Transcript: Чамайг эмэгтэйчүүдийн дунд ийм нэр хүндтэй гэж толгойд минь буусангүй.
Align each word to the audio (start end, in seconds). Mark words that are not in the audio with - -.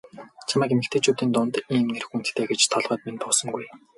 Чамайг 0.47 0.71
эмэгтэйчүүдийн 0.73 1.31
дунд 1.35 1.55
ийм 1.75 1.87
нэр 1.93 2.05
хүндтэй 2.07 2.45
гэж 2.49 2.61
толгойд 2.71 3.01
минь 3.05 3.21
буусангүй. 3.21 3.65